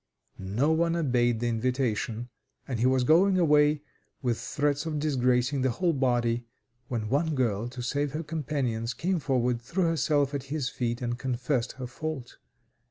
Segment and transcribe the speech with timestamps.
[0.39, 2.29] No one obeyed the invitation,
[2.67, 3.83] and he was going away,
[4.23, 6.47] with threats of disgracing the whole body,
[6.87, 11.19] when one girl, to save her companions, came forward, threw herself at his feet, and
[11.19, 12.39] confessed her fault.